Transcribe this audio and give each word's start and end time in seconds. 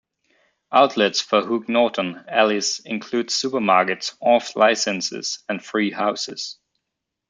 Outlets 0.71 1.21
for 1.21 1.41
Hook 1.45 1.69
Norton 1.69 2.25
ales 2.27 2.79
include 2.83 3.27
supermarkets, 3.29 4.17
off 4.19 4.55
licences 4.55 5.43
and 5.47 5.63
free 5.63 5.91
houses. 5.91 6.57